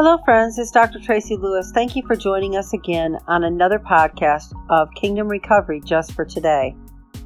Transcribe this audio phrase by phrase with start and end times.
[0.00, 0.60] Hello, friends.
[0.60, 1.00] It's Dr.
[1.00, 1.72] Tracy Lewis.
[1.74, 6.76] Thank you for joining us again on another podcast of Kingdom Recovery just for today.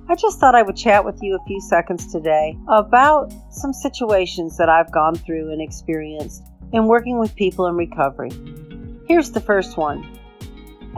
[0.08, 4.56] I just thought I would chat with you a few seconds today about some situations
[4.56, 8.30] that I've gone through and experienced in working with people in recovery.
[9.06, 10.08] Here's the first one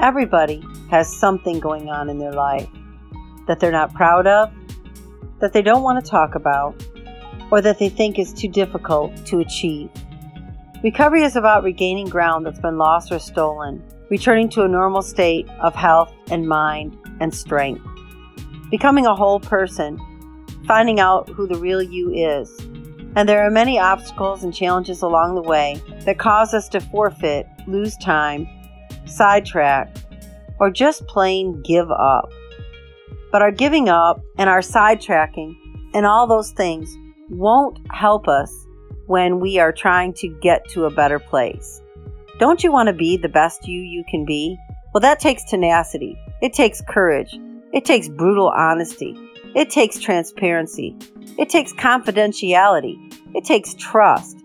[0.00, 2.68] Everybody has something going on in their life
[3.48, 4.52] that they're not proud of,
[5.40, 6.80] that they don't want to talk about,
[7.50, 9.90] or that they think is too difficult to achieve.
[10.84, 15.48] Recovery is about regaining ground that's been lost or stolen, returning to a normal state
[15.62, 17.82] of health and mind and strength,
[18.70, 19.98] becoming a whole person,
[20.66, 22.54] finding out who the real you is.
[23.16, 27.46] And there are many obstacles and challenges along the way that cause us to forfeit,
[27.66, 28.46] lose time,
[29.06, 29.96] sidetrack,
[30.60, 32.30] or just plain give up.
[33.32, 35.56] But our giving up and our sidetracking
[35.94, 36.94] and all those things
[37.30, 38.66] won't help us
[39.06, 41.82] when we are trying to get to a better place.
[42.38, 44.58] Don't you want to be the best you you can be?
[44.92, 46.18] Well, that takes tenacity.
[46.40, 47.38] It takes courage.
[47.72, 49.16] It takes brutal honesty.
[49.54, 50.96] It takes transparency.
[51.38, 52.96] It takes confidentiality.
[53.34, 54.36] It takes trust.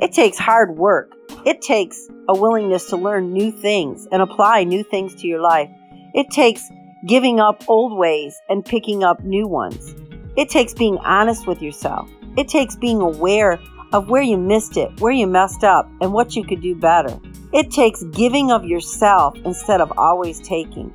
[0.00, 1.12] It takes hard work.
[1.44, 5.70] It takes a willingness to learn new things and apply new things to your life.
[6.14, 6.62] It takes
[7.06, 9.94] giving up old ways and picking up new ones.
[10.36, 12.10] It takes being honest with yourself.
[12.36, 13.58] It takes being aware
[13.92, 17.18] of where you missed it, where you messed up, and what you could do better.
[17.52, 20.92] It takes giving of yourself instead of always taking.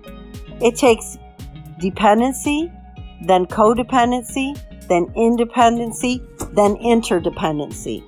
[0.62, 1.18] It takes
[1.80, 2.72] dependency,
[3.26, 6.22] then codependency, then independency,
[6.54, 8.04] then interdependency.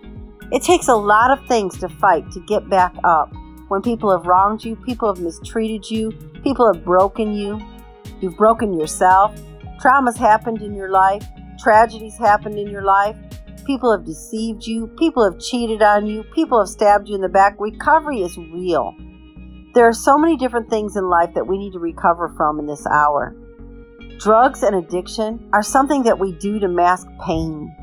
[0.51, 3.33] It takes a lot of things to fight to get back up.
[3.69, 6.11] When people have wronged you, people have mistreated you,
[6.43, 7.59] people have broken you,
[8.21, 9.35] you've broken yourself,
[9.81, 11.25] traumas happened in your life,
[11.57, 13.15] tragedies happened in your life,
[13.65, 17.29] people have deceived you, people have cheated on you, people have stabbed you in the
[17.29, 17.55] back.
[17.59, 18.95] Recovery is real.
[19.73, 22.67] There are so many different things in life that we need to recover from in
[22.67, 23.35] this hour.
[24.19, 27.75] Drugs and addiction are something that we do to mask pain.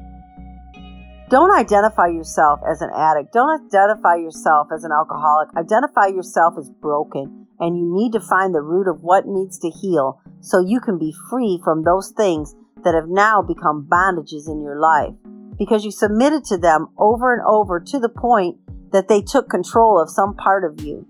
[1.29, 3.33] Don't identify yourself as an addict.
[3.33, 5.49] Don't identify yourself as an alcoholic.
[5.57, 7.47] Identify yourself as broken.
[7.61, 10.99] And you need to find the root of what needs to heal so you can
[10.99, 12.55] be free from those things
[12.85, 15.15] that have now become bondages in your life.
[15.61, 18.57] Because you submitted to them over and over to the point
[18.93, 21.07] that they took control of some part of you.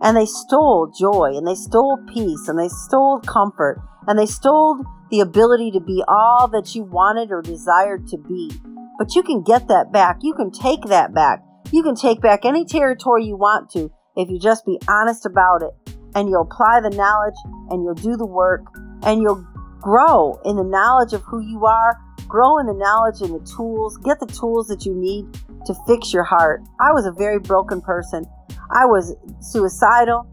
[0.00, 4.82] And they stole joy and they stole peace and they stole comfort and they stole
[5.10, 8.50] the ability to be all that you wanted or desired to be.
[8.98, 10.18] But you can get that back.
[10.22, 11.44] You can take that back.
[11.70, 15.62] You can take back any territory you want to if you just be honest about
[15.62, 17.34] it and you'll apply the knowledge
[17.70, 18.62] and you'll do the work
[19.02, 19.46] and you'll
[19.80, 21.98] grow in the knowledge of who you are,
[22.28, 25.26] grow in the knowledge and the tools, get the tools that you need
[25.66, 26.62] to fix your heart.
[26.80, 28.24] I was a very broken person.
[28.70, 30.26] I was suicidal.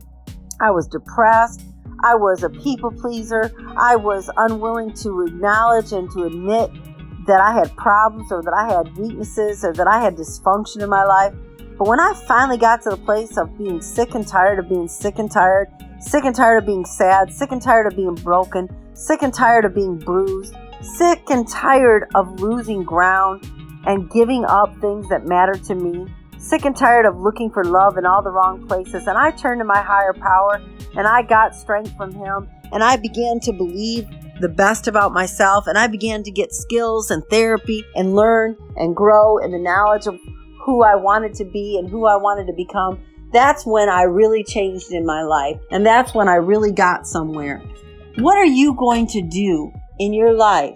[0.59, 1.61] I was depressed.
[2.03, 3.51] I was a people pleaser.
[3.77, 6.71] I was unwilling to acknowledge and to admit
[7.27, 10.89] that I had problems or that I had weaknesses or that I had dysfunction in
[10.89, 11.33] my life.
[11.77, 14.87] But when I finally got to the place of being sick and tired of being
[14.87, 15.69] sick and tired,
[15.99, 19.65] sick and tired of being sad, sick and tired of being broken, sick and tired
[19.65, 23.49] of being bruised, sick and tired of losing ground
[23.85, 27.97] and giving up things that matter to me, sick and tired of looking for love
[27.97, 30.61] in all the wrong places, and I turned to my higher power
[30.95, 34.07] and I got strength from Him and I began to believe
[34.39, 38.95] the best about myself and I began to get skills and therapy and learn and
[38.95, 40.19] grow in the knowledge of
[40.65, 42.99] who I wanted to be and who I wanted to become.
[43.31, 47.61] That's when I really changed in my life and that's when I really got somewhere.
[48.17, 50.75] What are you going to do in your life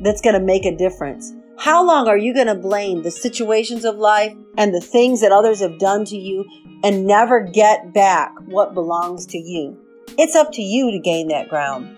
[0.00, 1.32] that's going to make a difference?
[1.58, 5.32] How long are you going to blame the situations of life and the things that
[5.32, 6.44] others have done to you
[6.84, 9.78] and never get back what belongs to you?
[10.18, 11.96] It's up to you to gain that ground.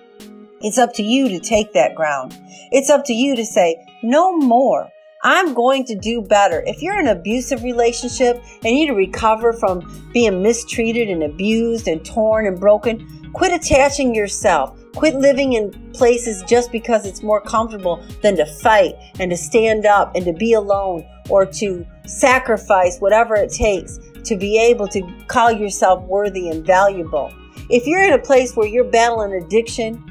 [0.60, 2.36] It's up to you to take that ground.
[2.70, 4.88] It's up to you to say, no more.
[5.24, 6.62] I'm going to do better.
[6.66, 11.24] If you're in an abusive relationship and you need to recover from being mistreated and
[11.24, 14.77] abused and torn and broken, quit attaching yourself.
[14.94, 19.86] Quit living in places just because it's more comfortable than to fight and to stand
[19.86, 25.02] up and to be alone or to sacrifice whatever it takes to be able to
[25.26, 27.32] call yourself worthy and valuable.
[27.70, 30.04] If you're in a place where you're battling addiction,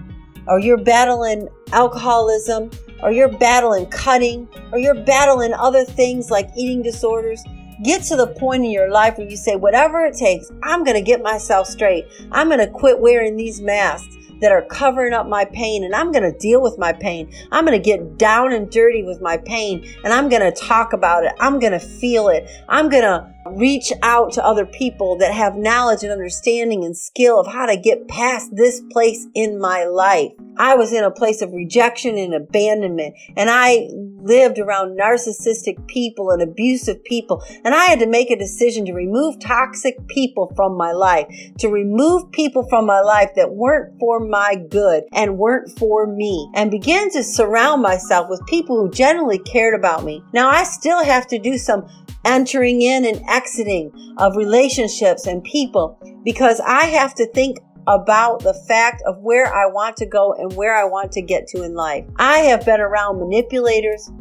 [0.47, 2.71] or you're battling alcoholism,
[3.03, 7.44] or you're battling cutting, or you're battling other things like eating disorders,
[7.83, 10.95] get to the point in your life where you say, whatever it takes, I'm going
[10.95, 12.07] to get myself straight.
[12.31, 14.16] I'm going to quit wearing these masks.
[14.41, 17.31] That are covering up my pain, and I'm going to deal with my pain.
[17.51, 20.93] I'm going to get down and dirty with my pain, and I'm going to talk
[20.93, 21.33] about it.
[21.39, 22.49] I'm going to feel it.
[22.69, 27.39] I'm going to reach out to other people that have knowledge and understanding and skill
[27.39, 30.31] of how to get past this place in my life.
[30.57, 36.31] I was in a place of rejection and abandonment, and I lived around narcissistic people
[36.31, 40.77] and abusive people, and I had to make a decision to remove toxic people from
[40.77, 41.27] my life,
[41.59, 46.50] to remove people from my life that weren't for my good and weren't for me,
[46.56, 50.24] and begin to surround myself with people who genuinely cared about me.
[50.33, 51.88] Now, I still have to do some
[52.25, 58.53] entering in and exiting of relationships and people because I have to think about the
[58.53, 61.73] fact of where I want to go and where I want to get to in
[61.73, 62.05] life.
[62.17, 64.11] I have been around manipulators.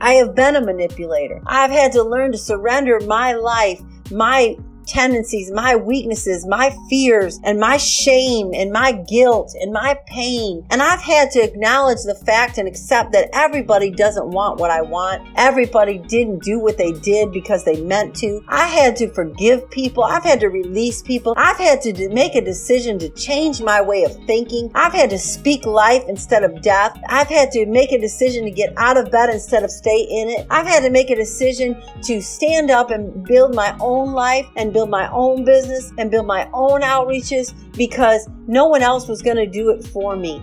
[0.00, 1.40] I have been a manipulator.
[1.46, 3.80] I've had to learn to surrender my life,
[4.10, 4.56] my
[4.90, 10.66] tendencies, my weaknesses, my fears, and my shame, and my guilt, and my pain.
[10.70, 14.82] And I've had to acknowledge the fact and accept that everybody doesn't want what I
[14.82, 15.26] want.
[15.36, 18.42] Everybody didn't do what they did because they meant to.
[18.48, 20.02] I had to forgive people.
[20.02, 21.34] I've had to release people.
[21.36, 24.70] I've had to make a decision to change my way of thinking.
[24.74, 26.98] I've had to speak life instead of death.
[27.08, 30.30] I've had to make a decision to get out of bed instead of stay in
[30.30, 30.46] it.
[30.50, 34.72] I've had to make a decision to stand up and build my own life and
[34.72, 39.20] build build my own business and build my own outreaches because no one else was
[39.20, 40.42] going to do it for me.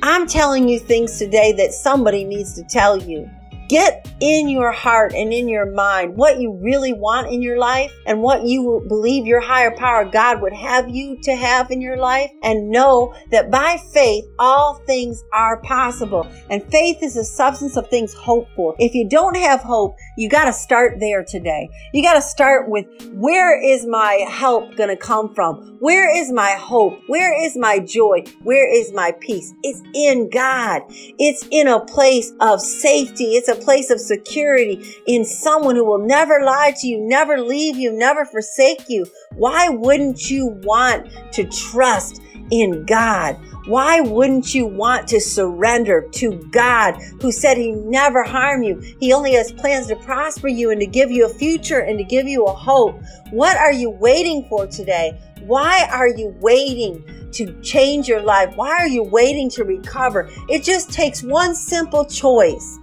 [0.00, 3.28] I'm telling you things today that somebody needs to tell you.
[3.68, 7.92] Get in your heart and in your mind what you really want in your life
[8.06, 11.96] and what you believe your higher power God would have you to have in your
[11.96, 16.26] life and know that by faith all things are possible.
[16.50, 18.74] And faith is the substance of things hoped for.
[18.78, 21.68] If you don't have hope, you got to start there today.
[21.92, 25.76] You got to start with where is my help going to come from?
[25.80, 26.98] Where is my hope?
[27.08, 28.24] Where is my joy?
[28.42, 29.52] Where is my peace?
[29.62, 30.82] It's in God.
[30.88, 33.34] It's in a place of safety.
[33.34, 37.40] It's a a place of security in someone who will never lie to you, never
[37.40, 39.06] leave you, never forsake you.
[39.34, 42.20] Why wouldn't you want to trust
[42.50, 43.38] in God?
[43.66, 48.78] Why wouldn't you want to surrender to God who said he never harm you?
[49.00, 52.04] He only has plans to prosper you and to give you a future and to
[52.04, 53.00] give you a hope.
[53.30, 55.18] What are you waiting for today?
[55.40, 58.54] Why are you waiting to change your life?
[58.54, 60.28] Why are you waiting to recover?
[60.48, 62.78] It just takes one simple choice.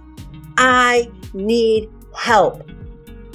[0.64, 2.62] I need help.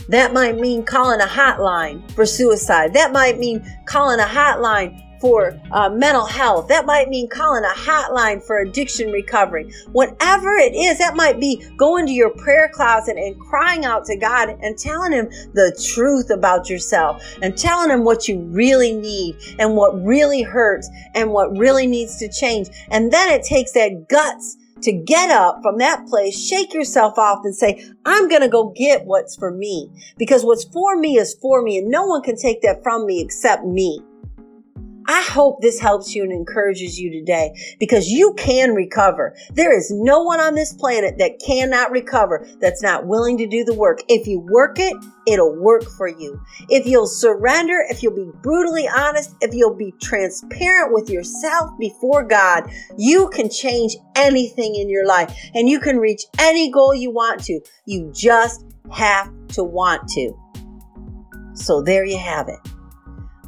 [0.08, 2.94] That might mean calling a hotline for suicide.
[2.94, 6.70] That might mean calling a hotline for uh, mental health.
[6.70, 9.74] That might mean calling a hotline for addiction recovery.
[9.92, 14.16] Whatever it is, that might be going to your prayer closet and crying out to
[14.16, 19.36] God and telling Him the truth about yourself and telling Him what you really need
[19.60, 22.70] and what really hurts and what really needs to change.
[22.90, 27.42] And then it takes that guts to get up from that place, shake yourself off
[27.44, 31.36] and say, I'm going to go get what's for me because what's for me is
[31.42, 34.02] for me and no one can take that from me except me.
[35.10, 39.38] I hope this helps you and encourages you today because you can recover.
[39.54, 43.64] There is no one on this planet that cannot recover that's not willing to do
[43.64, 44.00] the work.
[44.10, 44.94] If you work it,
[45.26, 46.42] it'll work for you.
[46.68, 52.26] If you'll surrender, if you'll be brutally honest, if you'll be transparent with yourself before
[52.26, 57.12] God, you can change anything in your life and you can reach any goal you
[57.12, 57.62] want to.
[57.86, 60.34] You just have to want to.
[61.54, 62.60] So there you have it.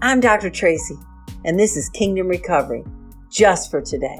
[0.01, 0.49] I'm Dr.
[0.49, 0.95] Tracy
[1.45, 2.83] and this is Kingdom Recovery
[3.31, 4.19] just for today.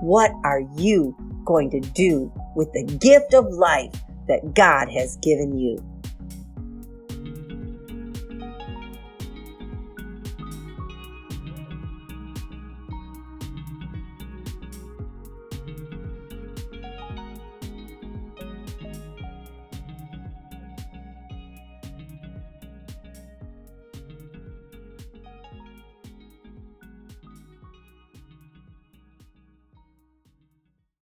[0.00, 3.94] What are you going to do with the gift of life
[4.26, 5.78] that God has given you?